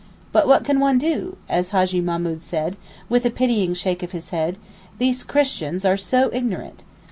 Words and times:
'But 0.31 0.47
what 0.47 0.63
can 0.63 0.79
one 0.79 0.97
do?' 0.97 1.37
as 1.47 1.69
Hajjee 1.69 2.01
Mahmood 2.01 2.41
said, 2.41 2.75
with 3.07 3.23
a 3.23 3.29
pitying 3.29 3.75
shake 3.75 4.01
of 4.01 4.13
his 4.13 4.31
head; 4.31 4.57
'these 4.97 5.23
Christians 5.23 5.85
are 5.85 5.95
so 5.95 6.31
ignorant! 6.33 6.81